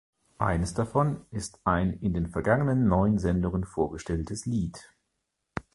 Eines 0.39 0.73
davon 0.73 1.23
ist 1.29 1.59
ein 1.63 1.93
in 1.99 2.15
den 2.15 2.25
vergangenen 2.25 2.87
neun 2.87 3.19
Sendungen 3.19 3.65
vorgestelltes 3.65 4.47
Lied. 4.47 4.91